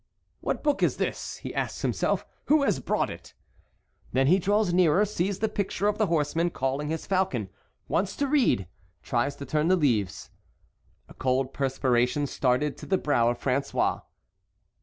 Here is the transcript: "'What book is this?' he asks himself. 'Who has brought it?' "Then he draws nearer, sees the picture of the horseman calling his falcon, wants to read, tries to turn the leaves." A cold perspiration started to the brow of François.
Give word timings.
"'What 0.39 0.63
book 0.63 0.81
is 0.81 0.97
this?' 0.97 1.37
he 1.37 1.53
asks 1.53 1.83
himself. 1.83 2.25
'Who 2.45 2.63
has 2.63 2.79
brought 2.79 3.11
it?' 3.11 3.35
"Then 4.11 4.25
he 4.25 4.39
draws 4.39 4.73
nearer, 4.73 5.05
sees 5.05 5.37
the 5.37 5.47
picture 5.47 5.87
of 5.87 5.99
the 5.99 6.07
horseman 6.07 6.49
calling 6.49 6.87
his 6.89 7.05
falcon, 7.05 7.49
wants 7.87 8.15
to 8.15 8.25
read, 8.27 8.67
tries 9.03 9.35
to 9.35 9.45
turn 9.45 9.67
the 9.67 9.75
leaves." 9.75 10.31
A 11.07 11.13
cold 11.13 11.53
perspiration 11.53 12.25
started 12.25 12.77
to 12.79 12.87
the 12.87 12.97
brow 12.97 13.29
of 13.29 13.39
François. 13.39 14.01